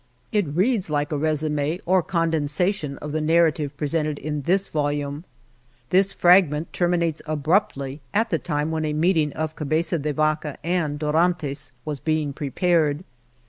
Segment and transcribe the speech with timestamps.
[0.31, 5.25] It reads like a resume, or condensation, of the narrative presented in this volume.
[5.89, 10.97] This fragment terminates abruptly at the time when a meeting of Cabeza de Vaca and
[10.97, 13.03] Do rantes was being prepared.